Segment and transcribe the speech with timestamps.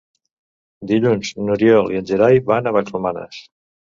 [0.91, 3.43] Dilluns n'Oriol i en Gerai van a Vallromanes.